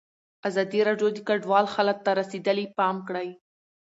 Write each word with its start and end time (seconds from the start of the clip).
ازادي 0.47 0.79
راډیو 0.87 1.09
د 1.13 1.17
کډوال 1.27 1.65
حالت 1.73 1.97
ته 2.05 2.11
رسېدلي 2.21 2.65
پام 2.77 2.95
کړی. 3.07 3.29